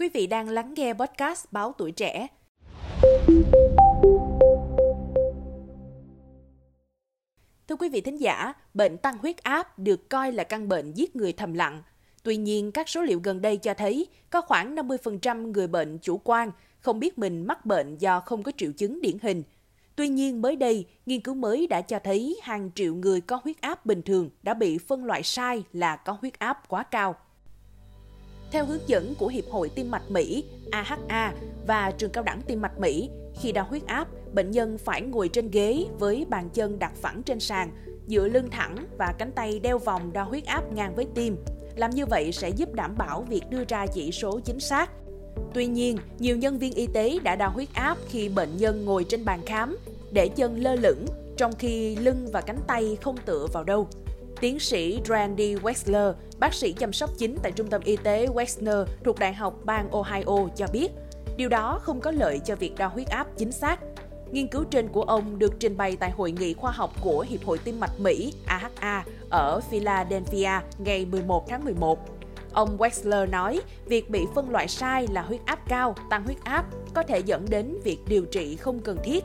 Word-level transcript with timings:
Quý 0.00 0.08
vị 0.08 0.26
đang 0.26 0.48
lắng 0.48 0.74
nghe 0.76 0.94
podcast 0.94 1.44
Báo 1.52 1.74
Tuổi 1.78 1.92
Trẻ. 1.92 2.26
Thưa 7.68 7.76
quý 7.78 7.88
vị 7.88 8.00
thính 8.00 8.20
giả, 8.20 8.52
bệnh 8.74 8.98
tăng 8.98 9.18
huyết 9.18 9.42
áp 9.42 9.78
được 9.78 10.08
coi 10.08 10.32
là 10.32 10.44
căn 10.44 10.68
bệnh 10.68 10.92
giết 10.92 11.16
người 11.16 11.32
thầm 11.32 11.54
lặng. 11.54 11.82
Tuy 12.22 12.36
nhiên, 12.36 12.72
các 12.72 12.88
số 12.88 13.02
liệu 13.02 13.20
gần 13.24 13.42
đây 13.42 13.56
cho 13.56 13.74
thấy 13.74 14.06
có 14.30 14.40
khoảng 14.40 14.74
50% 14.74 15.52
người 15.52 15.66
bệnh 15.66 15.98
chủ 15.98 16.20
quan, 16.24 16.50
không 16.80 17.00
biết 17.00 17.18
mình 17.18 17.46
mắc 17.46 17.66
bệnh 17.66 17.98
do 17.98 18.20
không 18.20 18.42
có 18.42 18.52
triệu 18.56 18.72
chứng 18.72 19.00
điển 19.00 19.18
hình. 19.22 19.42
Tuy 19.96 20.08
nhiên, 20.08 20.42
mới 20.42 20.56
đây, 20.56 20.86
nghiên 21.06 21.20
cứu 21.20 21.34
mới 21.34 21.66
đã 21.66 21.80
cho 21.80 21.98
thấy 21.98 22.40
hàng 22.42 22.70
triệu 22.74 22.94
người 22.94 23.20
có 23.20 23.40
huyết 23.44 23.60
áp 23.60 23.86
bình 23.86 24.02
thường 24.02 24.30
đã 24.42 24.54
bị 24.54 24.78
phân 24.78 25.04
loại 25.04 25.22
sai 25.22 25.64
là 25.72 25.96
có 25.96 26.16
huyết 26.20 26.38
áp 26.38 26.68
quá 26.68 26.82
cao. 26.82 27.16
Theo 28.52 28.64
hướng 28.64 28.88
dẫn 28.88 29.14
của 29.18 29.26
Hiệp 29.26 29.44
hội 29.50 29.68
Tim 29.68 29.90
mạch 29.90 30.10
Mỹ, 30.10 30.44
AHA 30.70 31.34
và 31.66 31.90
Trường 31.90 32.10
Cao 32.10 32.24
đẳng 32.24 32.42
Tim 32.42 32.62
mạch 32.62 32.78
Mỹ, 32.78 33.10
khi 33.40 33.52
đo 33.52 33.62
huyết 33.62 33.86
áp, 33.86 34.08
bệnh 34.32 34.50
nhân 34.50 34.78
phải 34.78 35.02
ngồi 35.02 35.28
trên 35.28 35.50
ghế 35.50 35.84
với 35.98 36.26
bàn 36.28 36.50
chân 36.54 36.78
đặt 36.78 36.92
phẳng 36.96 37.22
trên 37.22 37.40
sàn, 37.40 37.70
dựa 38.06 38.28
lưng 38.28 38.48
thẳng 38.50 38.76
và 38.98 39.14
cánh 39.18 39.32
tay 39.32 39.58
đeo 39.58 39.78
vòng 39.78 40.12
đo 40.12 40.22
huyết 40.22 40.44
áp 40.44 40.72
ngang 40.72 40.94
với 40.94 41.06
tim. 41.14 41.36
Làm 41.76 41.90
như 41.90 42.06
vậy 42.06 42.32
sẽ 42.32 42.48
giúp 42.48 42.74
đảm 42.74 42.94
bảo 42.98 43.22
việc 43.22 43.42
đưa 43.50 43.64
ra 43.68 43.86
chỉ 43.86 44.12
số 44.12 44.40
chính 44.44 44.60
xác. 44.60 44.90
Tuy 45.54 45.66
nhiên, 45.66 45.98
nhiều 46.18 46.36
nhân 46.36 46.58
viên 46.58 46.72
y 46.72 46.86
tế 46.86 47.18
đã 47.22 47.36
đo 47.36 47.48
huyết 47.48 47.68
áp 47.74 47.98
khi 48.08 48.28
bệnh 48.28 48.56
nhân 48.56 48.84
ngồi 48.84 49.04
trên 49.04 49.24
bàn 49.24 49.40
khám, 49.46 49.76
để 50.12 50.28
chân 50.28 50.60
lơ 50.60 50.74
lửng, 50.74 51.06
trong 51.36 51.52
khi 51.58 51.96
lưng 51.96 52.28
và 52.32 52.40
cánh 52.40 52.58
tay 52.66 52.96
không 53.02 53.16
tựa 53.26 53.46
vào 53.52 53.64
đâu. 53.64 53.88
Tiến 54.40 54.58
sĩ 54.58 55.00
Randy 55.04 55.54
Wexler, 55.54 56.12
bác 56.38 56.54
sĩ 56.54 56.72
chăm 56.72 56.92
sóc 56.92 57.10
chính 57.18 57.36
tại 57.42 57.52
Trung 57.52 57.66
tâm 57.66 57.80
Y 57.84 57.96
tế 57.96 58.26
Wexner 58.26 58.84
thuộc 59.04 59.18
Đại 59.18 59.34
học 59.34 59.54
bang 59.64 59.90
Ohio 59.90 60.48
cho 60.56 60.66
biết, 60.72 60.88
điều 61.36 61.48
đó 61.48 61.80
không 61.82 62.00
có 62.00 62.10
lợi 62.10 62.40
cho 62.44 62.56
việc 62.56 62.74
đo 62.78 62.86
huyết 62.86 63.08
áp 63.08 63.26
chính 63.36 63.52
xác. 63.52 63.80
Nghiên 64.30 64.48
cứu 64.48 64.64
trên 64.64 64.88
của 64.88 65.02
ông 65.02 65.38
được 65.38 65.60
trình 65.60 65.76
bày 65.76 65.96
tại 65.96 66.10
Hội 66.10 66.32
nghị 66.32 66.54
khoa 66.54 66.70
học 66.70 66.92
của 67.00 67.24
Hiệp 67.28 67.44
hội 67.44 67.58
Tim 67.58 67.80
mạch 67.80 68.00
Mỹ 68.00 68.32
AHA 68.46 69.04
ở 69.30 69.60
Philadelphia 69.60 70.50
ngày 70.78 71.04
11 71.04 71.48
tháng 71.48 71.64
11. 71.64 71.98
Ông 72.52 72.76
Wexler 72.78 73.30
nói, 73.30 73.60
việc 73.86 74.10
bị 74.10 74.26
phân 74.34 74.50
loại 74.50 74.68
sai 74.68 75.06
là 75.12 75.22
huyết 75.22 75.40
áp 75.44 75.68
cao, 75.68 75.94
tăng 76.10 76.24
huyết 76.24 76.44
áp 76.44 76.66
có 76.94 77.02
thể 77.02 77.18
dẫn 77.18 77.46
đến 77.50 77.76
việc 77.84 77.98
điều 78.08 78.24
trị 78.24 78.56
không 78.56 78.80
cần 78.80 78.98
thiết. 79.04 79.24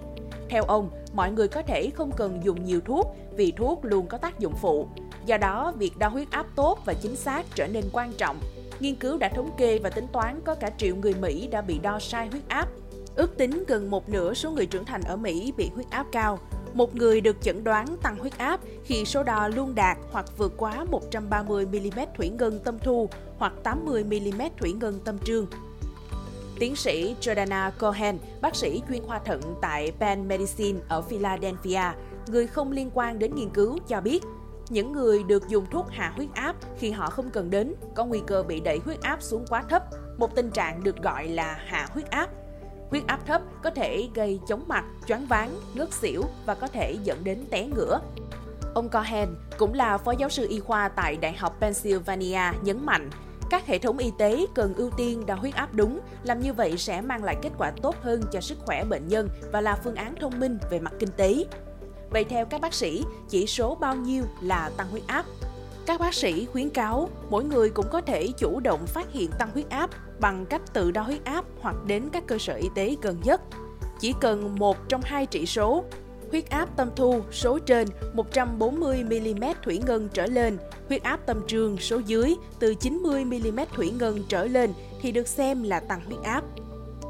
Theo 0.49 0.63
ông, 0.63 0.89
mọi 1.15 1.31
người 1.31 1.47
có 1.47 1.61
thể 1.61 1.89
không 1.95 2.11
cần 2.11 2.39
dùng 2.43 2.65
nhiều 2.65 2.81
thuốc 2.85 3.15
vì 3.35 3.51
thuốc 3.51 3.79
luôn 3.85 4.07
có 4.07 4.17
tác 4.17 4.39
dụng 4.39 4.53
phụ. 4.61 4.87
Do 5.25 5.37
đó, 5.37 5.73
việc 5.77 5.97
đo 5.97 6.07
huyết 6.07 6.31
áp 6.31 6.45
tốt 6.55 6.79
và 6.85 6.93
chính 6.93 7.15
xác 7.15 7.45
trở 7.55 7.67
nên 7.67 7.83
quan 7.91 8.13
trọng. 8.17 8.39
Nghiên 8.79 8.95
cứu 8.95 9.17
đã 9.17 9.29
thống 9.29 9.49
kê 9.57 9.79
và 9.79 9.89
tính 9.89 10.07
toán 10.13 10.39
có 10.45 10.55
cả 10.55 10.69
triệu 10.77 10.95
người 10.95 11.13
Mỹ 11.13 11.47
đã 11.47 11.61
bị 11.61 11.79
đo 11.79 11.99
sai 11.99 12.27
huyết 12.27 12.43
áp. 12.47 12.69
Ước 13.15 13.37
tính 13.37 13.63
gần 13.67 13.91
một 13.91 14.09
nửa 14.09 14.33
số 14.33 14.51
người 14.51 14.65
trưởng 14.65 14.85
thành 14.85 15.01
ở 15.01 15.15
Mỹ 15.15 15.53
bị 15.57 15.69
huyết 15.75 15.89
áp 15.89 16.05
cao. 16.11 16.39
Một 16.73 16.95
người 16.95 17.21
được 17.21 17.41
chẩn 17.41 17.63
đoán 17.63 17.97
tăng 18.03 18.17
huyết 18.17 18.37
áp 18.37 18.59
khi 18.83 19.05
số 19.05 19.23
đo 19.23 19.47
luôn 19.47 19.75
đạt 19.75 19.97
hoặc 20.11 20.25
vượt 20.37 20.53
quá 20.57 20.85
130mm 21.11 22.07
thủy 22.17 22.29
ngân 22.29 22.59
tâm 22.59 22.79
thu 22.79 23.09
hoặc 23.37 23.53
80mm 23.63 24.49
thủy 24.57 24.73
ngân 24.73 24.99
tâm 25.05 25.17
trương. 25.19 25.47
Tiến 26.59 26.75
sĩ 26.75 27.15
Jordana 27.21 27.71
Cohen, 27.79 28.17
bác 28.41 28.55
sĩ 28.55 28.81
chuyên 28.89 29.03
khoa 29.03 29.19
thận 29.19 29.41
tại 29.61 29.91
Penn 29.99 30.27
Medicine 30.27 30.79
ở 30.87 31.01
Philadelphia, 31.01 31.81
người 32.27 32.47
không 32.47 32.71
liên 32.71 32.91
quan 32.93 33.19
đến 33.19 33.35
nghiên 33.35 33.49
cứu 33.49 33.77
cho 33.87 34.01
biết, 34.01 34.23
những 34.69 34.91
người 34.91 35.23
được 35.23 35.47
dùng 35.49 35.65
thuốc 35.71 35.89
hạ 35.89 36.13
huyết 36.15 36.29
áp 36.33 36.55
khi 36.77 36.91
họ 36.91 37.09
không 37.09 37.29
cần 37.29 37.49
đến 37.49 37.73
có 37.95 38.05
nguy 38.05 38.21
cơ 38.27 38.43
bị 38.43 38.59
đẩy 38.59 38.79
huyết 38.85 39.01
áp 39.01 39.21
xuống 39.21 39.45
quá 39.49 39.63
thấp, 39.69 39.83
một 40.17 40.35
tình 40.35 40.51
trạng 40.51 40.83
được 40.83 40.97
gọi 41.03 41.27
là 41.27 41.57
hạ 41.65 41.87
huyết 41.91 42.09
áp. 42.09 42.29
Huyết 42.89 43.07
áp 43.07 43.19
thấp 43.27 43.41
có 43.63 43.69
thể 43.69 44.09
gây 44.13 44.39
chóng 44.47 44.63
mặt, 44.67 44.85
choáng 45.07 45.25
váng, 45.27 45.49
ngất 45.73 45.93
xỉu 45.93 46.23
và 46.45 46.55
có 46.55 46.67
thể 46.67 46.97
dẫn 47.03 47.23
đến 47.23 47.45
té 47.51 47.67
ngửa. 47.67 47.99
Ông 48.73 48.89
Cohen 48.89 49.29
cũng 49.57 49.73
là 49.73 49.97
phó 49.97 50.11
giáo 50.11 50.29
sư 50.29 50.47
y 50.49 50.59
khoa 50.59 50.89
tại 50.89 51.15
Đại 51.15 51.33
học 51.33 51.57
Pennsylvania 51.61 52.41
nhấn 52.61 52.85
mạnh, 52.85 53.09
các 53.49 53.67
hệ 53.67 53.79
thống 53.79 53.97
y 53.97 54.11
tế 54.17 54.45
cần 54.55 54.73
ưu 54.73 54.89
tiên 54.89 55.25
đo 55.25 55.35
huyết 55.35 55.55
áp 55.55 55.73
đúng, 55.73 55.99
làm 56.23 56.39
như 56.39 56.53
vậy 56.53 56.77
sẽ 56.77 57.01
mang 57.01 57.23
lại 57.23 57.35
kết 57.41 57.51
quả 57.57 57.71
tốt 57.81 57.95
hơn 58.01 58.21
cho 58.31 58.41
sức 58.41 58.57
khỏe 58.65 58.83
bệnh 58.83 59.07
nhân 59.07 59.29
và 59.51 59.61
là 59.61 59.79
phương 59.83 59.95
án 59.95 60.15
thông 60.21 60.39
minh 60.39 60.57
về 60.71 60.79
mặt 60.79 60.93
kinh 60.99 61.11
tế. 61.17 61.45
Vậy 62.09 62.23
theo 62.23 62.45
các 62.45 62.61
bác 62.61 62.73
sĩ, 62.73 63.03
chỉ 63.29 63.47
số 63.47 63.75
bao 63.75 63.95
nhiêu 63.95 64.23
là 64.41 64.71
tăng 64.77 64.89
huyết 64.89 65.03
áp? 65.07 65.25
Các 65.85 65.99
bác 65.99 66.13
sĩ 66.13 66.45
khuyến 66.45 66.69
cáo 66.69 67.09
mỗi 67.29 67.43
người 67.43 67.69
cũng 67.69 67.85
có 67.91 68.01
thể 68.01 68.27
chủ 68.37 68.59
động 68.59 68.87
phát 68.87 69.11
hiện 69.11 69.31
tăng 69.39 69.51
huyết 69.51 69.69
áp 69.69 69.89
bằng 70.19 70.45
cách 70.45 70.61
tự 70.73 70.91
đo 70.91 71.01
huyết 71.01 71.23
áp 71.23 71.45
hoặc 71.61 71.75
đến 71.85 72.09
các 72.13 72.23
cơ 72.27 72.37
sở 72.37 72.53
y 72.53 72.69
tế 72.75 72.95
gần 73.01 73.17
nhất. 73.23 73.41
Chỉ 73.99 74.13
cần 74.21 74.55
một 74.59 74.89
trong 74.89 75.01
hai 75.03 75.25
chỉ 75.25 75.45
số 75.45 75.83
huyết 76.31 76.49
áp 76.49 76.77
tâm 76.77 76.89
thu 76.95 77.21
số 77.31 77.59
trên 77.59 77.87
140mm 78.15 79.53
thủy 79.63 79.81
ngân 79.85 80.09
trở 80.13 80.25
lên, 80.25 80.57
huyết 80.87 81.03
áp 81.03 81.17
tâm 81.25 81.41
trương 81.47 81.77
số 81.77 82.01
dưới 82.05 82.35
từ 82.59 82.73
90mm 82.79 83.65
thủy 83.75 83.93
ngân 83.99 84.23
trở 84.29 84.45
lên 84.45 84.73
thì 85.01 85.11
được 85.11 85.27
xem 85.27 85.63
là 85.63 85.79
tăng 85.79 86.05
huyết 86.05 86.21
áp. 86.23 86.43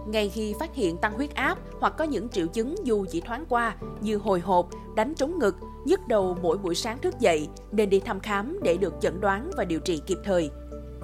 Ngay 0.07 0.29
khi 0.29 0.53
phát 0.59 0.75
hiện 0.75 0.97
tăng 0.97 1.13
huyết 1.13 1.35
áp 1.35 1.59
hoặc 1.79 1.93
có 1.97 2.03
những 2.03 2.29
triệu 2.29 2.47
chứng 2.47 2.75
dù 2.83 3.05
chỉ 3.11 3.21
thoáng 3.21 3.45
qua 3.49 3.75
như 4.01 4.17
hồi 4.17 4.39
hộp, 4.39 4.69
đánh 4.95 5.15
trống 5.15 5.39
ngực, 5.39 5.55
nhức 5.85 5.99
đầu 6.07 6.37
mỗi 6.41 6.57
buổi 6.57 6.75
sáng 6.75 6.97
thức 6.97 7.19
dậy, 7.19 7.47
nên 7.71 7.89
đi 7.89 7.99
thăm 7.99 8.19
khám 8.19 8.59
để 8.63 8.77
được 8.77 8.93
chẩn 9.01 9.21
đoán 9.21 9.51
và 9.57 9.65
điều 9.65 9.79
trị 9.79 10.01
kịp 10.07 10.17
thời. 10.23 10.49